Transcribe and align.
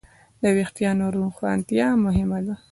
د 0.41 0.43
وېښتیانو 0.55 1.05
روښانتیا 1.15 1.87
مهمه 2.05 2.39
ده. 2.45 2.55